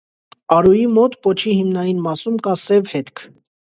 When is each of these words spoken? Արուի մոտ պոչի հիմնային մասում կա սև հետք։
Արուի 0.55 0.81
մոտ 0.95 1.19
պոչի 1.27 1.55
հիմնային 1.59 2.03
մասում 2.09 2.43
կա 2.51 2.61
սև 2.67 2.95
հետք։ 2.99 3.29